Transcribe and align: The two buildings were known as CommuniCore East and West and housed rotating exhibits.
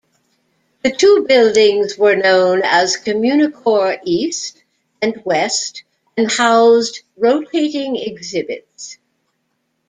The 0.81 0.89
two 0.89 1.25
buildings 1.27 1.95
were 1.95 2.15
known 2.15 2.63
as 2.65 2.97
CommuniCore 2.97 3.99
East 4.03 4.63
and 4.99 5.21
West 5.25 5.83
and 6.17 6.31
housed 6.31 7.01
rotating 7.17 7.97
exhibits. 7.97 8.97